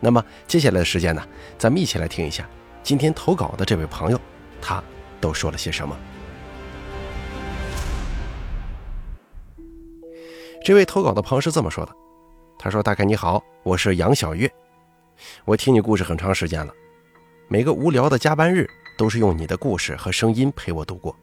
[0.00, 1.26] 那么接下来的时间呢，
[1.58, 2.48] 咱们一起来听一下
[2.82, 4.20] 今天投稿的这位朋友，
[4.60, 4.82] 他
[5.20, 5.96] 都说了些什么。
[10.64, 11.92] 这位投稿的朋友是这么说的
[12.58, 14.50] ：“他说，大概你好，我是杨小月，
[15.44, 16.72] 我听你故事很长时间了，
[17.48, 21.16] 每个无聊的加班日都是用你的故事和声音陪我度过，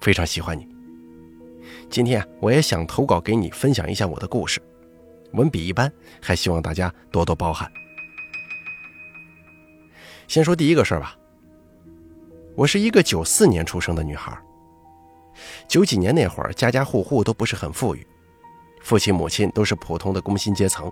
[0.00, 0.66] 非常喜欢你。
[1.88, 4.60] 今天我也想投稿给你分享一下我的故事，
[5.32, 7.70] 文笔一般，还希望大家多多包涵。”
[10.28, 11.16] 先说第一个事儿吧。
[12.54, 14.36] 我是一个九四年出生的女孩。
[15.68, 18.06] 九几年那会儿，家家户户都不是很富裕，
[18.80, 20.90] 父亲母亲都是普通的工薪阶层，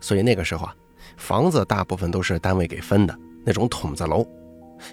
[0.00, 0.74] 所以那个时候啊，
[1.16, 4.26] 房子大部分都是单位给分的那种筒子楼，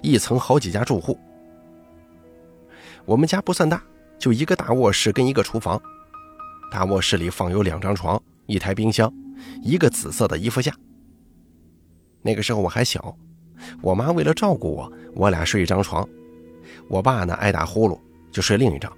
[0.02, 1.18] 一层好几家住户。
[3.06, 3.82] 我们家不算大，
[4.18, 5.80] 就一个大卧室跟一个厨房。
[6.70, 9.12] 大卧室里放有两张床、一台冰箱、
[9.62, 10.72] 一个紫色的衣服架。
[12.22, 13.16] 那个时候我还小。
[13.80, 16.08] 我妈为了照顾我，我俩睡一张床。
[16.88, 17.98] 我爸呢爱打呼噜，
[18.30, 18.92] 就睡另一张。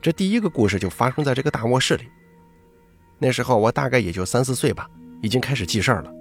[0.00, 2.04] 这第一个故事就发生在这个大卧室里。
[3.18, 4.88] 那时候我大概也就三四岁吧，
[5.22, 6.12] 已经开始记事儿了，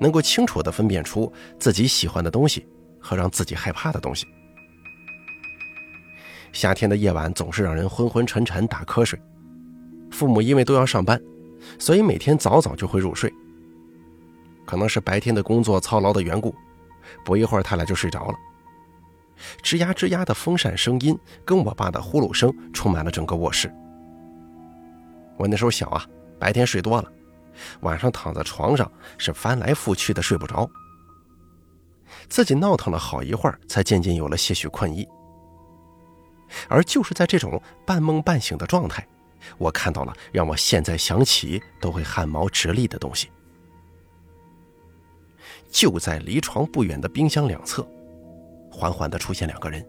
[0.00, 2.66] 能够清楚地分辨出自己喜欢的东西
[2.98, 4.26] 和让自己害怕的东西。
[6.52, 9.20] 夏天的夜晚总是让人昏昏沉沉打瞌睡，
[10.10, 11.20] 父母因为都要上班，
[11.78, 13.32] 所以每天早早就会入睡。
[14.66, 16.54] 可能是白天的工作操劳的缘故，
[17.24, 18.34] 不一会儿他俩就睡着了。
[19.62, 23.72] 吱呀吱呀的风扇声音跟我爸的呼噜声充满了整个卧室。
[25.36, 26.04] 我那时候小啊，
[26.38, 27.12] 白天睡多了，
[27.80, 30.68] 晚上躺在床上是翻来覆去的睡不着，
[32.28, 35.06] 自己闹腾了好一会儿，才渐渐有了些许困意。
[36.68, 39.06] 而就是在这种半梦半醒的状态，
[39.58, 43.30] 我看到了让我现在想起都会汗毛直立的东西。
[45.76, 47.86] 就在离床不远的冰箱两侧，
[48.72, 49.86] 缓缓地出现两个人。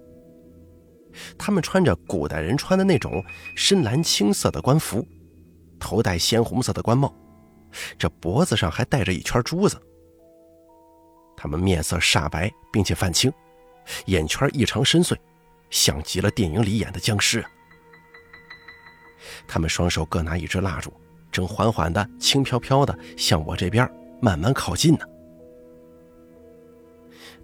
[1.37, 3.23] 他们穿着古代人穿的那种
[3.55, 5.07] 深蓝青色的官服，
[5.79, 7.15] 头戴鲜红色的官帽，
[7.97, 9.81] 这脖子上还戴着一圈珠子。
[11.37, 13.31] 他们面色煞白，并且泛青，
[14.07, 15.15] 眼圈异常深邃，
[15.69, 17.45] 像极了电影里演的僵尸！
[19.47, 20.91] 他们双手各拿一支蜡烛，
[21.31, 23.89] 正缓缓的、轻飘飘的向我这边
[24.21, 25.05] 慢慢靠近呢。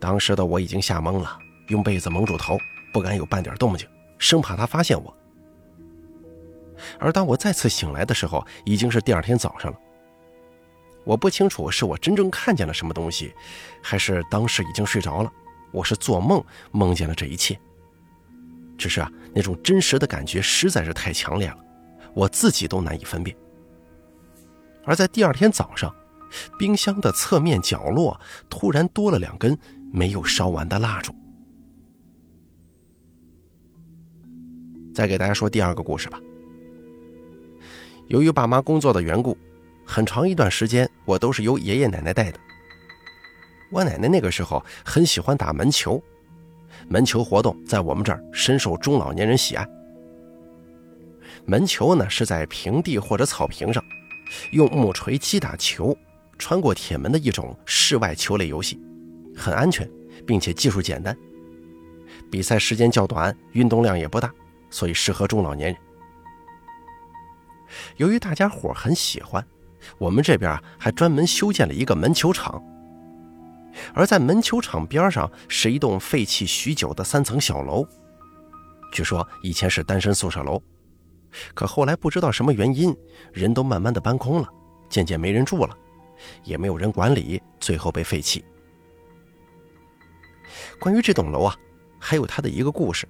[0.03, 2.58] 当时的我已经吓懵了，用被子蒙住头，
[2.91, 3.88] 不敢有半点动静，
[4.19, 5.18] 生怕他发现我。
[7.00, 9.80] 而当我再次醒来的时候，已经是第二天早上了。
[11.06, 13.34] 我不清楚是我真正看见了什么东西，
[13.81, 15.31] 还是当时已经睡着了，
[15.72, 16.44] 我是做梦
[16.74, 17.58] 梦见了这一切。
[18.78, 21.58] 只是啊，那种真实的感觉实在是太强烈了，
[22.14, 23.34] 我自己都难以分辨。
[24.84, 25.96] 而在第二天早上，
[26.59, 29.58] 冰箱的侧面角落突然多了两根。
[29.93, 31.13] 没有烧完的蜡烛。
[34.91, 36.19] 再给大家说第二个故事吧。
[38.07, 39.37] 由于爸妈工作的缘故，
[39.85, 42.39] 很长一段时间我都是由爷爷奶奶带的。
[43.71, 46.01] 我奶奶那个时候很喜欢打门球，
[46.87, 49.67] 门球活动在我们这儿深受中老年人喜爱。
[51.45, 53.83] 门球呢是在平地或者草坪上，
[54.51, 55.95] 用木锤击打球，
[56.39, 58.79] 穿过铁门的一种室外球类游戏。
[59.35, 59.89] 很安全，
[60.25, 61.16] 并且技术简单，
[62.29, 64.33] 比赛时间较短，运动量也不大，
[64.69, 65.77] 所以适合中老年人。
[67.97, 69.46] 由于大家伙很喜欢，
[69.97, 72.61] 我们这边还专门修建了一个门球场。
[73.96, 77.84] 而在门球场边上是一栋废弃许久的三层小楼，
[78.91, 80.61] 据说以前是单身宿舍楼，
[81.55, 82.96] 可后来不知道什么原因，
[83.31, 84.47] 人都慢慢的搬空了，
[84.90, 85.75] 渐渐没人住了，
[86.43, 88.46] 也没有人管理，最后被废弃。
[90.79, 91.55] 关于这栋楼啊，
[92.00, 93.08] 还有它的一个故事，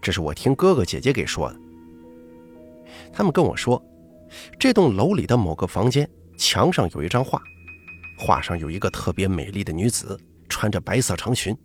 [0.00, 1.60] 这是我听哥哥姐姐给说的。
[3.12, 3.82] 他们跟我说，
[4.58, 7.42] 这栋楼里的某个房间墙上有一张画，
[8.18, 10.18] 画上有一个特别美丽的女子，
[10.48, 11.56] 穿着白色长裙。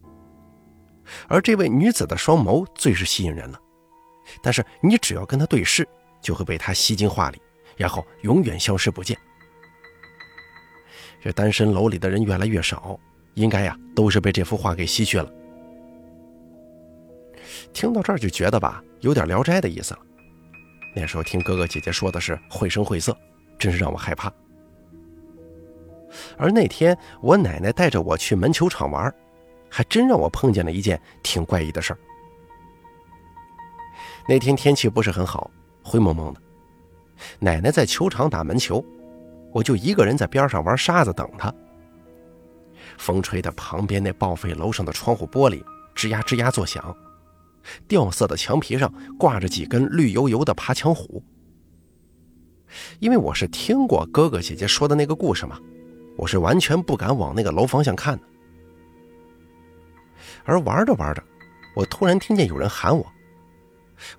[1.28, 3.60] 而这位女子的双眸最是吸引人了，
[4.42, 5.88] 但是你只要跟她对视，
[6.22, 7.42] 就会被她吸进画里，
[7.76, 9.18] 然后永远消失不见。
[11.22, 13.00] 这单身楼里的人越来越少，
[13.34, 15.32] 应该呀都是被这幅画给吸去了。
[17.74, 20.00] 听到这儿就觉得吧，有点《聊斋》的意思了。
[20.96, 23.16] 那时候听哥哥姐姐说的是绘声绘色，
[23.58, 24.32] 真是让我害怕。
[26.38, 29.14] 而那天我奶奶带着我去门球场玩，
[29.70, 32.00] 还真让我碰见了一件挺怪异的事儿。
[34.28, 35.50] 那天天气不是很好，
[35.82, 36.42] 灰蒙蒙的，
[37.40, 38.84] 奶奶在球场打门球，
[39.54, 41.54] 我就一个人在边上玩沙子等她。
[43.02, 45.64] 风吹的旁边那报废楼上的窗户玻璃
[45.96, 46.96] 吱呀吱呀作响。
[47.88, 51.24] 掉色的墙皮上挂着几根绿油油的爬墙虎。
[53.00, 55.60] 因为我是听过哥哥姐姐说的那个故事嘛，
[56.16, 58.24] 我是完全不敢往那个楼方向看的。
[60.44, 61.24] 而玩着玩着，
[61.76, 63.06] 我突然听见有人喊我，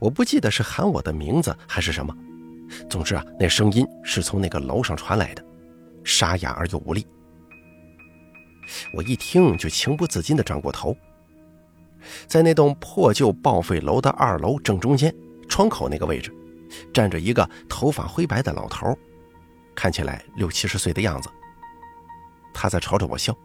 [0.00, 2.12] 我不记得是喊我的名字还是什么，
[2.90, 5.44] 总之啊，那声音是从那个楼上传来的，
[6.02, 7.06] 沙哑而又无力。
[8.93, 10.97] 我一听就情不自禁地转过头。
[12.26, 15.14] 在那栋破旧报废楼的二楼正中间
[15.49, 16.35] 窗口那个位置，
[16.93, 18.97] 站着一个头发灰白的老头，
[19.75, 21.31] 看起来六七十岁的样子。
[22.53, 23.37] 他在朝着我笑，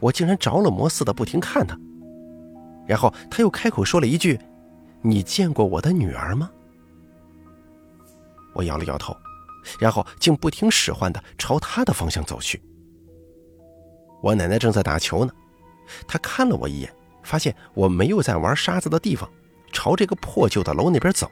[0.00, 1.78] 我竟然着了魔似的不停看他。
[2.86, 4.38] 然后他又开口说了一句
[5.00, 6.50] ：“你见过我的女儿吗？”
[8.52, 9.16] 我摇了摇头，
[9.78, 12.62] 然后竟不听使唤的朝他的方向走去。
[14.24, 15.30] 我奶奶正在打球呢，
[16.08, 16.90] 她看了我一眼。
[17.22, 19.30] 发现我没有在玩沙子的地方，
[19.72, 21.26] 朝这个破旧的楼那边走，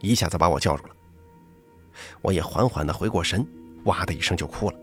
[0.00, 0.94] 一下子把我叫住了。
[2.20, 3.46] 我也缓缓的回过神，
[3.84, 4.76] 哇的一声就哭了。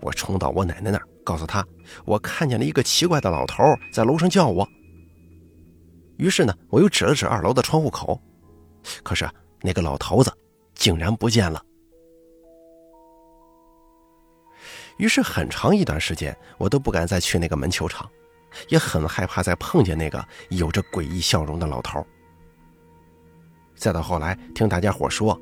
[0.00, 1.66] 我冲到我奶奶那儿，告诉她
[2.06, 3.62] 我看见了一个奇怪的老头
[3.92, 4.66] 在楼上叫我。
[6.16, 8.18] 于是呢，我又指了指二楼的窗户口，
[9.02, 9.28] 可是
[9.60, 10.32] 那个老头子
[10.74, 11.62] 竟然不见了。
[14.96, 18.08] 于是很长一段时间，我都不敢再去那个门球场。
[18.68, 22.06] 也很害怕再碰见那个有着诡异笑容的老头。
[23.74, 25.38] 再到后来，听大家伙说，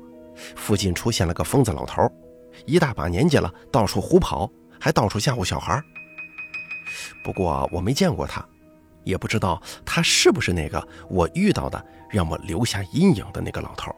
[0.57, 2.11] 附近出现了个疯子老头，
[2.65, 5.81] 一大把年纪了，到处胡跑，还到处吓唬小孩。
[7.23, 8.45] 不过我没见过他，
[9.05, 13.95] 也不知道他是不是那个我遇到的让我留下阴影的那个老头。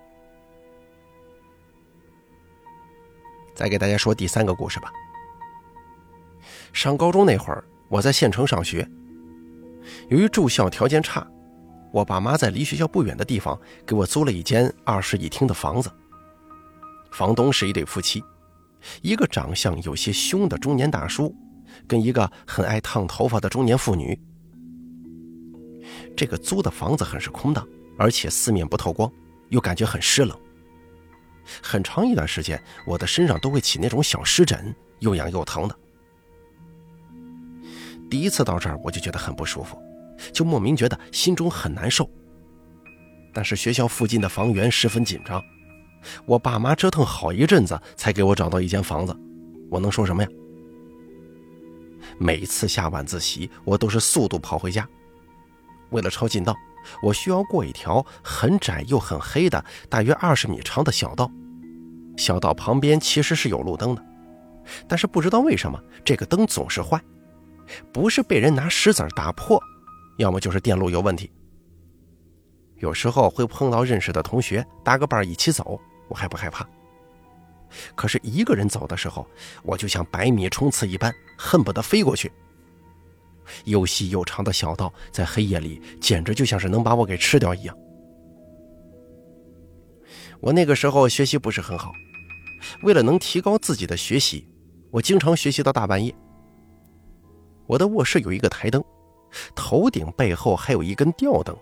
[3.56, 4.92] 再给大家说第三个故事吧。
[6.78, 8.88] 上高中那会儿，我在县城上学。
[10.10, 11.28] 由于住校条件差，
[11.92, 15.92] 我爸妈在离学校不远的地方给我租了一间二室一厅的房子。
[17.10, 18.24] 房东是一对夫妻，
[19.02, 21.36] 一个长相有些凶的中年大叔，
[21.88, 24.16] 跟一个很爱烫头发的中年妇女。
[26.16, 29.12] 这个租的房子很是空荡，而且四面不透光，
[29.50, 30.40] 又感觉很湿冷。
[31.60, 35.76] 很长一段时间，我的身上都会起那种小湿疹，又痒又疼的。
[38.10, 39.78] 第一次到这儿，我就觉得很不舒服，
[40.34, 42.10] 就莫名觉得心中很难受。
[43.34, 45.44] 但是学校附近的房源十分紧张，
[46.26, 49.16] 我爸妈折腾好一阵子才给我找到一间房子，
[49.70, 50.30] 我能说什么呀？
[52.18, 54.88] 每次下晚自习，我都是速度跑回家。
[55.90, 56.56] 为了抄近道，
[57.04, 61.30] 我需要过一条很窄又很黑的、大约二十米长的小道。
[62.16, 64.04] 小道旁边其实是有路灯的，
[64.88, 67.00] 但是不知道为什么这个灯总是坏。
[67.92, 69.62] 不是被人拿石子打破，
[70.18, 71.32] 要么就是电路有问题。
[72.78, 76.68] 有时候会碰到认识的同学搭个伴一起走，我还不害怕。
[77.96, 79.28] 可是一个人走的时候，
[79.64, 82.32] 我就像百米冲刺一般，恨不得飞过去。
[83.66, 87.78] 又细又长的小道在黑夜里，简直就像是能把我给吃掉一样。
[90.40, 91.92] 我那个时候学习不是很好，
[92.84, 94.48] 为了能提高自己的学习，
[94.92, 96.14] 我经常学习到大半夜。
[97.68, 98.84] 我的卧室有一个台灯，
[99.54, 101.56] 头顶背后还有一根吊灯，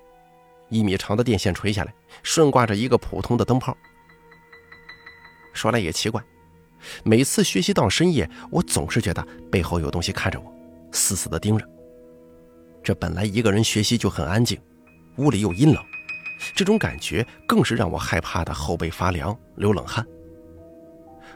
[0.70, 3.76] 一米长的电线垂下来，顺挂着一个普通的灯泡。
[5.52, 6.24] 说来也奇怪，
[7.04, 10.54] 每次学习到深夜，我总是觉得背后有东西看着我，
[10.92, 11.68] 死死的盯着。
[12.84, 14.62] 这本来一个人学习就很安静，
[15.18, 15.84] 屋里又阴冷，
[16.54, 20.06] 这种感觉更是让我害怕的后背发凉，流冷汗。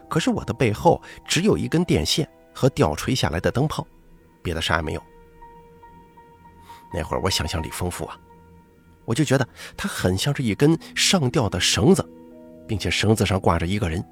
[0.08, 3.88] 可是我的背后只有一根电线和吊垂下来的灯泡。
[4.42, 5.04] 别的啥也没有。
[6.94, 8.20] 那会儿我想象力丰富啊，
[9.06, 12.04] 我就觉得它很像是一根上吊的绳子，
[12.68, 14.04] 并且绳子上挂着一个人，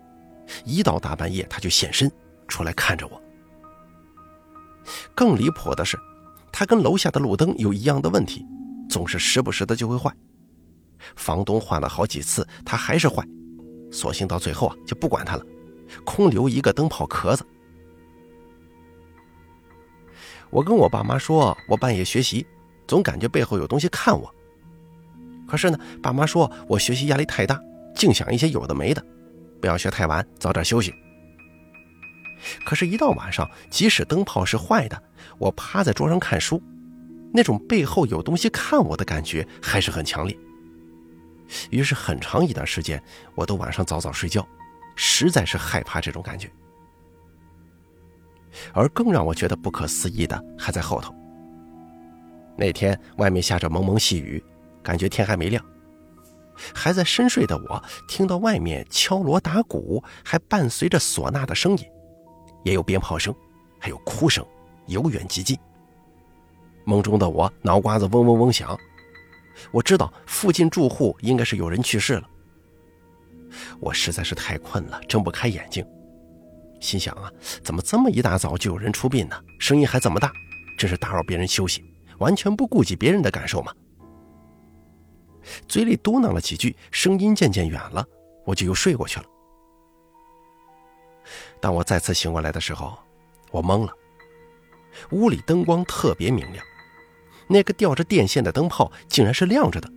[0.63, 2.11] 一到大半夜他就现身
[2.47, 3.21] 出来看着我。
[5.15, 5.97] 更离谱的是，
[6.51, 8.45] 他跟楼下的路灯有一样的问题，
[8.89, 10.13] 总是时不时的就会坏。
[11.15, 13.23] 房东换了好几次，他还是坏，
[13.91, 15.43] 索性到最后啊就不管他了，
[16.05, 17.45] 空留一个灯泡壳子。
[20.49, 22.45] 我跟我爸妈说，我半夜学习，
[22.87, 24.33] 总感觉背后有东西看我。
[25.47, 27.61] 可是呢，爸妈说我学习压力太大，
[27.95, 29.03] 净想一些有的没的，
[29.61, 30.93] 不要学太晚，早点休息。
[32.65, 35.01] 可是，一到晚上，即使灯泡是坏的，
[35.37, 36.61] 我趴在桌上看书，
[37.33, 40.37] 那种背后有东西看我的感觉还是很强烈。
[41.71, 43.01] 于是，很长一段时间，
[43.33, 44.47] 我都晚上早早睡觉，
[44.95, 46.51] 实在是害怕这种感觉。
[48.73, 51.13] 而更让我觉得不可思议的还在后头。
[52.55, 54.43] 那天外面下着蒙蒙细雨，
[54.81, 55.63] 感觉天还没亮，
[56.73, 61.85] 还在深睡的我听到外面敲锣打鼓，还伴随着唢呐的声音。
[62.63, 63.33] 也有鞭炮声，
[63.79, 64.45] 还有哭声，
[64.87, 65.57] 由远及近。
[66.83, 68.77] 梦中的我脑瓜子嗡嗡嗡响，
[69.71, 72.27] 我知道附近住户应该是有人去世了。
[73.79, 75.85] 我实在是太困了，睁不开眼睛，
[76.79, 77.31] 心想啊，
[77.63, 79.35] 怎么这么一大早就有人出殡呢？
[79.59, 80.31] 声音还这么大，
[80.77, 81.83] 真是打扰别人休息，
[82.19, 83.73] 完全不顾及别人的感受嘛。
[85.67, 88.05] 嘴里嘟囔了几句，声音渐渐远了，
[88.45, 89.25] 我就又睡过去了。
[91.59, 92.97] 当我再次醒过来的时候，
[93.51, 93.93] 我懵了。
[95.11, 96.63] 屋里灯光特别明亮，
[97.47, 99.89] 那个吊着电线的灯泡竟然是亮着的，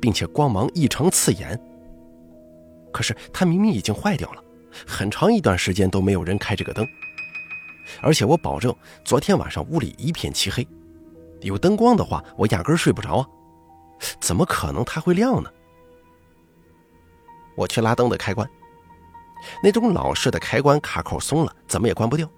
[0.00, 1.60] 并且光芒异常刺眼。
[2.92, 4.41] 可是它明明已经坏掉了，
[4.86, 6.86] 很长一段时间都没有人开这个灯。
[8.00, 8.74] 而且我保证，
[9.04, 10.66] 昨天晚上屋里一片漆黑，
[11.40, 13.28] 有灯光的话，我压根睡不着啊！
[14.20, 15.50] 怎么可能它会亮呢？
[17.54, 18.48] 我去拉灯的开关。
[19.62, 22.30] 那种老式的开关卡扣松了，怎么也关不掉。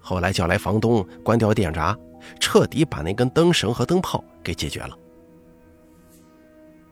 [0.00, 1.96] 后来叫来房东，关掉电闸，
[2.38, 4.98] 彻底把那根灯绳和灯泡给解决了。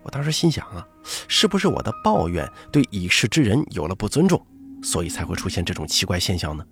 [0.02, 0.86] 我当时心想啊，
[1.28, 4.44] 是不是我的抱怨对已逝之人有了不尊重，
[4.84, 6.64] 所以才会出现这种奇怪现象呢？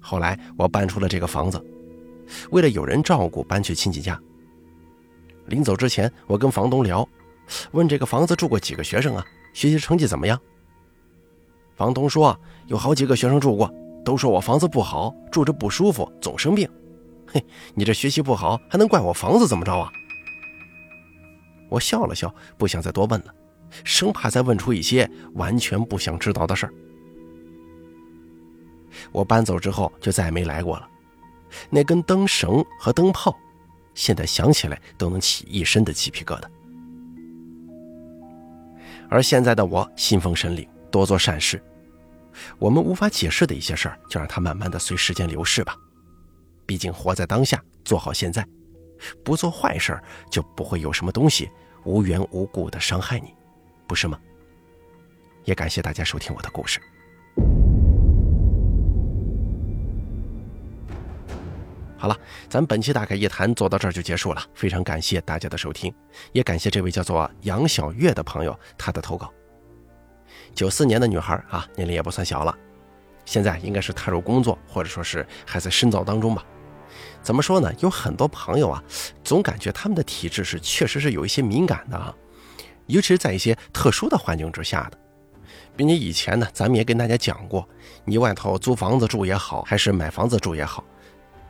[0.00, 1.62] 后来我搬出了这个房子，
[2.50, 4.18] 为了有人照顾，搬去亲戚家。
[5.46, 7.06] 临走之前，我跟房东聊，
[7.72, 9.24] 问这个房子住过几个学生啊？
[9.52, 10.40] 学习成绩怎么样？
[11.76, 13.72] 房东说有好几个学生住过，
[14.04, 16.68] 都说我房子不好，住着不舒服，总生病。
[17.26, 19.90] 嘿，你这学习不好，还能怪我房子怎么着啊？
[21.68, 23.34] 我笑了笑，不想再多问了，
[23.82, 26.74] 生怕再问出一些完全不想知道的事儿。
[29.10, 30.88] 我搬走之后就再也没来过了。
[31.70, 33.36] 那根灯绳和灯泡，
[33.94, 36.44] 现在想起来都能起一身的鸡皮疙瘩。
[39.08, 41.62] 而现在的我信奉神灵，多做善事。
[42.58, 45.76] 我们无法解释的一些事儿，就让它慢慢的随时间流逝吧。
[46.66, 48.44] 毕竟活在当下，做好现在，
[49.22, 50.00] 不做坏事
[50.30, 51.48] 就不会有什么东西
[51.84, 53.34] 无缘无故的伤害你，
[53.86, 54.18] 不是吗？
[55.44, 56.80] 也感谢大家收听我的故事。
[61.96, 64.42] 好了，咱本期大概一谈做到这儿就结束了。
[64.54, 65.94] 非常感谢大家的收听，
[66.32, 69.32] 也感谢这位叫做杨小月的朋友他的投稿。
[70.54, 72.54] 九四年的女孩啊，年龄也不算小了，
[73.24, 76.44] 现在应该是踏入工作，或者说是还在深造当中吧。
[77.22, 77.72] 怎么说呢？
[77.80, 78.82] 有很多朋友啊，
[79.22, 82.14] 总感觉他们的体质是确实是有一些敏感的啊，
[82.86, 84.98] 尤其是在一些特殊的环境之下的，
[85.76, 87.68] 并且以前呢，咱们也跟大家讲过，
[88.04, 90.84] 你外头租房子住也好，还是买房子住也好。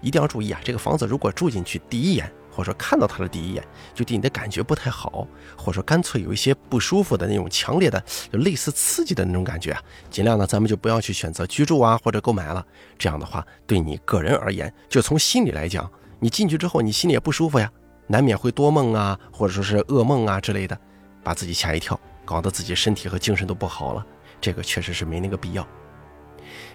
[0.01, 0.61] 一定要注意啊！
[0.63, 3.65] 这个房子如果住进去第一眼，或者说看到它的第一眼，
[3.95, 5.27] 就对你的感觉不太好，
[5.57, 7.99] 或者说干脆有一些不舒服的那种强烈的、
[8.31, 12.63] 就类似刺激的那种感觉啊，尽量呢咱们就不要去选择居住啊或者购买了。
[12.99, 17.73] 这样的话，对你个人而言，就从心理来讲，你进去之后你心里也不舒服呀，
[18.07, 20.79] 难免会多梦啊，或者说是噩梦啊之类的，
[21.25, 24.07] 把自己吓一跳，搞得自己身体和精神都不好了。
[24.41, 25.67] 这个确实是没那个必要。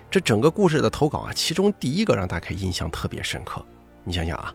[0.09, 3.63] 这整个故事的投稿啊，其中第一个让大家印象特别深刻。
[4.03, 4.51] 你想想啊，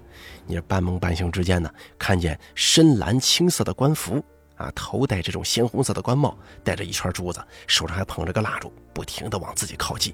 [0.47, 4.25] 你这半梦半醒之间呢，看见深蓝青色的官服
[4.57, 10.13] 啊，头戴这种鲜红色的官帽，戴着一圈珠子，手上还捧着个蜡烛，不停的往自己靠近，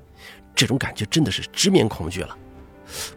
[0.54, 2.36] 这种感觉真的是直面恐惧了。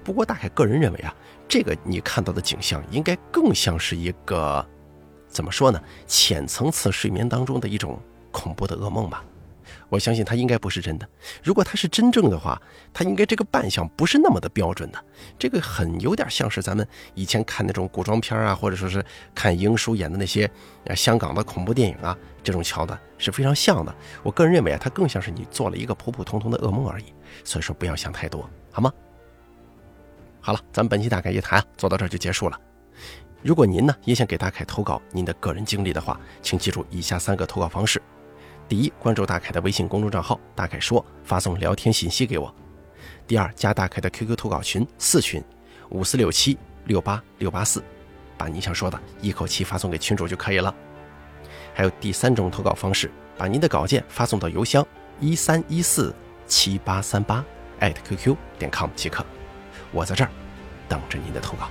[0.03, 1.13] 不过大概个人认为啊，
[1.45, 4.65] 这个你看到的景象应该更像是一个
[5.33, 7.99] 怎么说呢，浅层次睡眠当中的一种
[8.31, 9.25] 恐怖的噩梦吧。
[9.89, 11.07] 我相信他应该不是真的。
[11.43, 12.59] 如果他是真正的话，
[12.91, 15.03] 他应该这个扮相不是那么的标准的。
[15.37, 19.03] 这个很有点像是咱们以前看那种古装片啊，或者说是
[19.35, 20.49] 看英叔演的那些
[20.95, 23.93] 香港的恐怖电影啊，这种桥段是非常像的。
[24.23, 27.05] 我个人认为啊，他更像是你做了一个普普通通的噩梦而已。
[27.43, 28.91] 所以说不要想太多，好吗？
[30.41, 32.59] 好了，咱们本期大概一谈做到这就结束了。
[33.43, 38.01] 如果您呢也想给大凯投稿您的个人经历的话，请记住以下三个投稿方式。
[38.69, 42.47] 第一，关注大凯的微信公众账号“大凯说”，发送聊天信息给我；
[43.27, 45.43] 第二，加大凯的 QQ 投稿群四群
[45.89, 47.83] 五四六七六八六八四，
[48.37, 50.73] 把你想说的一口气发送给群主就可以了。
[51.73, 54.85] 还有第三种投稿方式，把您的稿件发送到邮箱
[55.19, 56.15] 一三一四
[56.47, 57.43] 七八三八
[57.79, 59.25] 艾特 QQ 点 com 即可。
[59.91, 60.29] 我在这儿
[60.87, 61.69] 等着您的投稿。